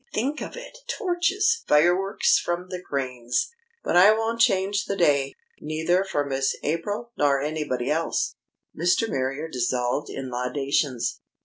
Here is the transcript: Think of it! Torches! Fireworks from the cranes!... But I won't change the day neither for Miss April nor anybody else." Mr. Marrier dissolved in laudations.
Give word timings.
Think 0.15 0.41
of 0.41 0.55
it! 0.57 0.79
Torches! 0.89 1.63
Fireworks 1.67 2.39
from 2.39 2.69
the 2.69 2.81
cranes!... 2.81 3.51
But 3.83 3.95
I 3.97 4.11
won't 4.13 4.41
change 4.41 4.85
the 4.85 4.95
day 4.95 5.35
neither 5.59 6.03
for 6.03 6.25
Miss 6.25 6.55
April 6.63 7.11
nor 7.19 7.39
anybody 7.39 7.91
else." 7.91 8.33
Mr. 8.75 9.07
Marrier 9.07 9.47
dissolved 9.47 10.09
in 10.09 10.31
laudations. 10.31 11.19